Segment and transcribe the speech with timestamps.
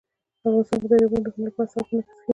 [0.43, 2.29] افغانستان کې دریابونه د هنر په اثار کې منعکس کېږي.